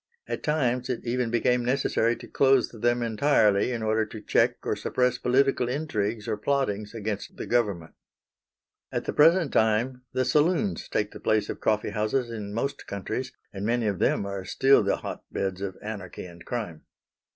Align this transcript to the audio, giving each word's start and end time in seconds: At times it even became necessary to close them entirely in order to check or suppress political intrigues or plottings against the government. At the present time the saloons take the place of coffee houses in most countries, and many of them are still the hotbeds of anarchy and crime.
At 0.27 0.41
times 0.41 0.89
it 0.89 1.05
even 1.05 1.29
became 1.29 1.63
necessary 1.63 2.15
to 2.15 2.27
close 2.27 2.69
them 2.69 3.03
entirely 3.03 3.71
in 3.71 3.83
order 3.83 4.03
to 4.03 4.19
check 4.19 4.55
or 4.65 4.75
suppress 4.75 5.19
political 5.19 5.69
intrigues 5.69 6.27
or 6.27 6.37
plottings 6.37 6.95
against 6.95 7.37
the 7.37 7.45
government. 7.45 7.93
At 8.91 9.05
the 9.05 9.13
present 9.13 9.53
time 9.53 10.01
the 10.11 10.25
saloons 10.25 10.89
take 10.89 11.11
the 11.11 11.19
place 11.19 11.49
of 11.49 11.61
coffee 11.61 11.91
houses 11.91 12.31
in 12.31 12.51
most 12.51 12.87
countries, 12.87 13.31
and 13.53 13.63
many 13.63 13.85
of 13.85 13.99
them 13.99 14.25
are 14.25 14.43
still 14.43 14.81
the 14.81 14.95
hotbeds 14.95 15.61
of 15.61 15.77
anarchy 15.83 16.25
and 16.25 16.43
crime. 16.43 16.81